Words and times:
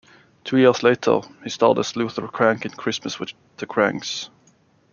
Two 0.43 0.57
years 0.57 0.81
later, 0.81 1.21
he 1.43 1.51
starred 1.51 1.77
as 1.77 1.95
Luther 1.95 2.23
Krank 2.27 2.65
in 2.65 2.71
"Christmas 2.71 3.19
with 3.19 3.33
the 3.57 3.67
Kranks". 3.67 4.31